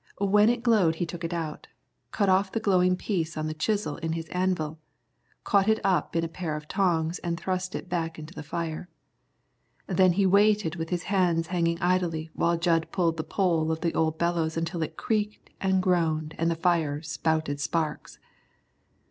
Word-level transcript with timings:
When 0.17 0.49
it 0.49 0.63
glowed 0.63 0.95
he 0.95 1.05
took 1.05 1.23
it 1.23 1.31
out, 1.31 1.67
cut 2.09 2.27
off 2.27 2.51
the 2.51 2.59
glowing 2.59 2.95
piece 2.97 3.37
on 3.37 3.45
the 3.45 3.53
chisel 3.53 3.97
in 3.97 4.13
his 4.13 4.25
anvil, 4.29 4.79
caught 5.43 5.67
it 5.67 5.79
up 5.83 6.15
in 6.15 6.23
a 6.23 6.27
pair 6.27 6.55
of 6.55 6.67
tongs 6.67 7.19
and 7.19 7.39
thrust 7.39 7.75
it 7.75 7.87
back 7.87 8.17
into 8.17 8.33
the 8.33 8.41
fire. 8.41 8.89
Then 9.85 10.13
he 10.13 10.25
waited 10.25 10.75
with 10.75 10.89
his 10.89 11.03
hands 11.03 11.45
hanging 11.53 11.79
idly 11.81 12.31
while 12.33 12.57
Jud 12.57 12.87
pulled 12.91 13.17
the 13.17 13.23
pole 13.23 13.71
of 13.71 13.81
the 13.81 13.93
old 13.93 14.17
bellows 14.17 14.57
until 14.57 14.81
it 14.81 14.97
creaked 14.97 15.51
and 15.61 15.83
groaned 15.83 16.33
and 16.39 16.49
the 16.49 16.55
fire 16.55 17.03
spouted 17.03 17.59
sparks. 17.59 18.17